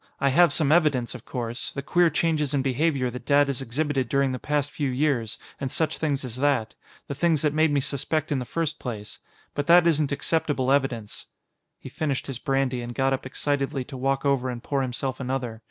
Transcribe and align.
I 0.19 0.29
have 0.29 0.51
some 0.51 0.71
evidence, 0.71 1.13
of 1.13 1.25
course; 1.25 1.69
the 1.73 1.83
queer 1.83 2.09
changes 2.09 2.55
in 2.55 2.63
behavior 2.63 3.11
that 3.11 3.27
Dad 3.27 3.45
has 3.45 3.61
exhibited 3.61 4.09
during 4.09 4.31
the 4.31 4.39
past 4.39 4.71
few 4.71 4.89
years, 4.89 5.37
and 5.59 5.69
such 5.69 5.99
things 5.99 6.25
as 6.25 6.37
that. 6.37 6.73
The 7.07 7.13
things 7.13 7.43
that 7.43 7.53
made 7.53 7.71
me 7.71 7.81
suspect 7.81 8.31
in 8.31 8.39
the 8.39 8.43
first 8.45 8.79
place. 8.79 9.19
But 9.53 9.67
that 9.67 9.85
isn't 9.85 10.11
acceptable 10.11 10.71
evidence." 10.71 11.27
He 11.77 11.87
finished 11.89 12.25
his 12.25 12.39
brandy 12.39 12.81
and 12.81 12.95
got 12.95 13.13
up 13.13 13.27
excitedly 13.27 13.83
to 13.83 13.95
walk 13.95 14.25
over 14.25 14.49
and 14.49 14.63
pour 14.63 14.81
himself 14.81 15.19
another. 15.19 15.59